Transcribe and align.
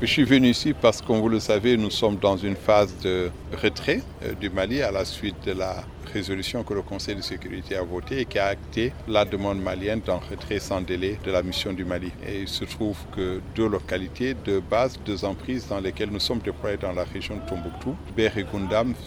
Je 0.00 0.06
suis 0.06 0.22
venu 0.22 0.50
ici 0.50 0.74
parce 0.80 1.02
comme 1.02 1.18
vous 1.18 1.28
le 1.28 1.40
savez, 1.40 1.76
nous 1.76 1.90
sommes 1.90 2.18
dans 2.18 2.36
une 2.36 2.54
phase 2.54 2.96
de 3.00 3.32
retrait 3.60 4.00
euh, 4.22 4.32
du 4.34 4.48
Mali 4.48 4.80
à 4.80 4.92
la 4.92 5.04
suite 5.04 5.44
de 5.44 5.50
la 5.50 5.84
résolution 6.12 6.62
que 6.64 6.74
le 6.74 6.82
Conseil 6.82 7.16
de 7.16 7.20
sécurité 7.20 7.76
a 7.76 7.82
votée 7.82 8.20
et 8.20 8.24
qui 8.24 8.38
a 8.38 8.46
acté 8.46 8.92
la 9.06 9.24
demande 9.24 9.60
malienne 9.60 10.00
d'un 10.00 10.20
retrait 10.30 10.58
sans 10.58 10.80
délai 10.80 11.18
de 11.24 11.30
la 11.30 11.42
mission 11.42 11.72
du 11.72 11.84
Mali. 11.84 12.12
Et 12.26 12.40
il 12.40 12.48
se 12.48 12.64
trouve 12.64 12.96
que 13.14 13.40
deux 13.54 13.68
localités, 13.68 14.34
deux 14.34 14.60
bases, 14.60 14.98
deux 15.04 15.24
emprises 15.24 15.66
dans 15.68 15.80
lesquelles 15.80 16.10
nous 16.10 16.20
sommes 16.20 16.40
déployés 16.40 16.76
dans 16.76 16.92
la 16.92 17.04
région 17.04 17.36
de 17.36 17.48
Tombouctou, 17.48 17.96
Ber 18.16 18.32
et 18.36 18.46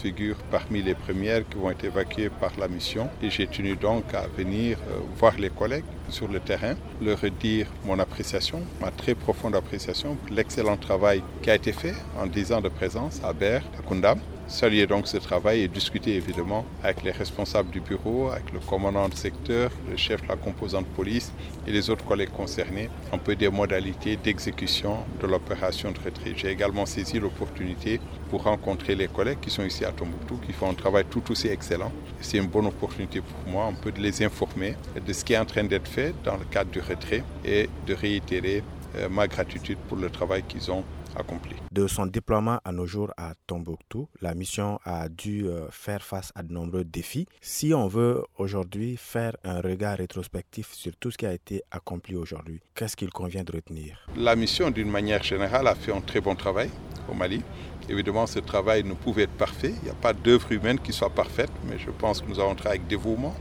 figurent 0.01 0.43
parmi 0.51 0.81
les 0.81 0.95
premières 0.95 1.47
qui 1.47 1.57
vont 1.57 1.71
être 1.71 1.83
évacuées 1.83 2.29
par 2.29 2.51
la 2.59 2.67
mission. 2.67 3.09
Et 3.21 3.29
j'ai 3.29 3.47
tenu 3.47 3.75
donc 3.75 4.13
à 4.13 4.27
venir 4.37 4.77
euh, 4.89 4.99
voir 5.17 5.37
les 5.37 5.49
collègues 5.49 5.85
sur 6.09 6.27
le 6.27 6.39
terrain, 6.39 6.75
leur 7.01 7.19
dire 7.39 7.67
mon 7.85 7.97
appréciation, 7.99 8.61
ma 8.81 8.91
très 8.91 9.15
profonde 9.15 9.55
appréciation 9.55 10.15
pour 10.15 10.35
l'excellent 10.35 10.77
travail 10.81 11.23
qui 11.41 11.49
a 11.49 11.55
été 11.55 11.71
fait 11.71 11.95
en 12.19 12.27
10 12.27 12.51
ans 12.53 12.61
de 12.61 12.69
présence 12.69 13.21
à 13.23 13.31
Ber, 13.31 13.61
à 13.79 13.89
Gundam 13.89 14.19
saluer 14.51 14.85
donc 14.85 15.07
ce 15.07 15.17
travail 15.17 15.61
et 15.61 15.67
discuter 15.67 16.15
évidemment 16.15 16.65
avec 16.83 17.03
les 17.03 17.11
responsables 17.11 17.71
du 17.71 17.79
bureau, 17.79 18.29
avec 18.29 18.51
le 18.51 18.59
commandant 18.59 19.07
de 19.07 19.15
secteur, 19.15 19.71
le 19.89 19.95
chef 19.95 20.21
de 20.21 20.27
la 20.27 20.35
composante 20.35 20.85
police 20.87 21.31
et 21.65 21.71
les 21.71 21.89
autres 21.89 22.05
collègues 22.05 22.31
concernés 22.31 22.89
un 23.13 23.17
peu 23.17 23.35
des 23.35 23.49
modalités 23.49 24.17
d'exécution 24.17 24.97
de 25.21 25.27
l'opération 25.27 25.91
de 25.91 25.99
retrait. 25.99 26.33
J'ai 26.35 26.49
également 26.49 26.85
saisi 26.85 27.17
l'opportunité 27.19 28.01
pour 28.29 28.43
rencontrer 28.43 28.95
les 28.95 29.07
collègues 29.07 29.39
qui 29.39 29.49
sont 29.49 29.63
ici 29.63 29.85
à 29.85 29.91
Tombouctou, 29.91 30.37
qui 30.45 30.51
font 30.51 30.69
un 30.69 30.73
travail 30.73 31.05
tout 31.09 31.31
aussi 31.31 31.47
excellent. 31.47 31.91
C'est 32.19 32.37
une 32.37 32.47
bonne 32.47 32.67
opportunité 32.67 33.21
pour 33.21 33.51
moi 33.51 33.65
un 33.65 33.73
peu 33.73 33.91
de 33.91 34.01
les 34.01 34.21
informer 34.23 34.75
de 35.05 35.13
ce 35.13 35.23
qui 35.23 35.33
est 35.33 35.37
en 35.37 35.45
train 35.45 35.63
d'être 35.63 35.87
fait 35.87 36.13
dans 36.25 36.35
le 36.35 36.45
cadre 36.45 36.71
du 36.71 36.81
retrait 36.81 37.23
et 37.45 37.69
de 37.87 37.93
réitérer 37.93 38.63
ma 39.09 39.27
gratitude 39.27 39.77
pour 39.87 39.97
le 39.97 40.09
travail 40.09 40.43
qu'ils 40.43 40.71
ont 40.71 40.83
accompli. 41.15 41.55
De 41.71 41.87
son 41.87 42.05
déploiement 42.05 42.59
à 42.63 42.71
nos 42.71 42.85
jours 42.85 43.11
à 43.17 43.33
Tombouctou, 43.47 44.07
la 44.21 44.33
mission 44.33 44.79
a 44.85 45.09
dû 45.09 45.47
euh, 45.47 45.67
faire 45.69 46.03
face 46.03 46.31
à 46.35 46.43
de 46.43 46.53
nombreux 46.53 46.83
défis. 46.83 47.27
Si 47.41 47.73
on 47.73 47.87
veut 47.87 48.23
aujourd'hui 48.37 48.97
faire 48.97 49.35
un 49.43 49.61
regard 49.61 49.97
rétrospectif 49.97 50.73
sur 50.73 50.95
tout 50.97 51.11
ce 51.11 51.17
qui 51.17 51.25
a 51.25 51.33
été 51.33 51.63
accompli 51.71 52.15
aujourd'hui, 52.15 52.61
qu'est-ce 52.75 52.95
qu'il 52.95 53.09
convient 53.11 53.43
de 53.43 53.51
retenir? 53.51 54.05
La 54.15 54.35
mission, 54.35 54.69
d'une 54.71 54.89
manière 54.89 55.23
générale, 55.23 55.67
a 55.67 55.75
fait 55.75 55.93
un 55.93 56.01
très 56.01 56.21
bon 56.21 56.35
travail 56.35 56.69
au 57.09 57.13
Mali. 57.13 57.41
Évidemment, 57.89 58.27
ce 58.27 58.39
travail 58.39 58.83
ne 58.83 58.93
pouvait 58.93 59.23
être 59.23 59.31
parfait. 59.31 59.73
Il 59.81 59.85
n'y 59.85 59.89
a 59.89 59.95
pas 59.95 60.13
d'œuvre 60.13 60.51
humaine 60.51 60.79
qui 60.79 60.93
soit 60.93 61.09
parfaite, 61.09 61.51
mais 61.67 61.77
je 61.77 61.91
pense 61.91 62.21
que 62.21 62.27
nous 62.27 62.39
avons 62.39 62.55
travaillé 62.55 62.79
avec 62.79 62.87
dévouement, 62.87 63.35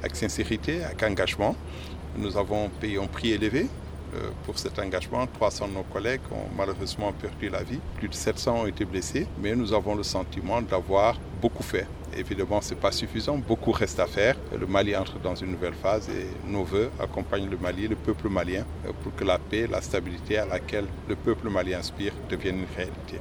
avec 0.00 0.16
sincérité, 0.16 0.82
avec 0.82 1.02
engagement. 1.02 1.54
Nous 2.16 2.36
avons 2.36 2.68
payé 2.68 2.98
un 2.98 3.06
prix 3.06 3.32
élevé 3.32 3.66
euh, 3.66 3.81
pour 4.44 4.58
cet 4.58 4.78
engagement. 4.78 5.26
300 5.26 5.68
de 5.68 5.74
nos 5.74 5.82
collègues 5.82 6.20
ont 6.30 6.48
malheureusement 6.56 7.12
perdu 7.12 7.48
la 7.48 7.62
vie. 7.62 7.80
Plus 7.96 8.08
de 8.08 8.14
700 8.14 8.62
ont 8.62 8.66
été 8.66 8.84
blessés. 8.84 9.26
Mais 9.40 9.54
nous 9.54 9.72
avons 9.72 9.94
le 9.94 10.02
sentiment 10.02 10.62
d'avoir 10.62 11.16
beaucoup 11.40 11.62
fait. 11.62 11.86
Évidemment, 12.16 12.60
ce 12.60 12.74
n'est 12.74 12.80
pas 12.80 12.92
suffisant. 12.92 13.38
Beaucoup 13.38 13.72
reste 13.72 13.98
à 13.98 14.06
faire. 14.06 14.36
Le 14.58 14.66
Mali 14.66 14.94
entre 14.94 15.18
dans 15.18 15.34
une 15.34 15.52
nouvelle 15.52 15.74
phase 15.74 16.08
et 16.10 16.26
nos 16.46 16.62
voeux 16.64 16.90
accompagnent 17.00 17.48
le 17.48 17.56
Mali, 17.56 17.88
le 17.88 17.96
peuple 17.96 18.28
malien, 18.28 18.64
euh, 18.86 18.92
pour 19.02 19.14
que 19.14 19.24
la 19.24 19.38
paix, 19.38 19.66
la 19.66 19.80
stabilité 19.80 20.36
à 20.38 20.46
laquelle 20.46 20.86
le 21.08 21.16
peuple 21.16 21.48
malien 21.48 21.78
aspire 21.78 22.12
deviennent 22.28 22.60
une 22.60 22.76
réalité. 22.76 23.18